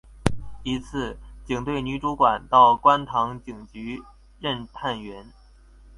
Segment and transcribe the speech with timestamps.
[0.63, 4.01] 一次警队女主管到观塘警局
[4.39, 5.27] 任探员。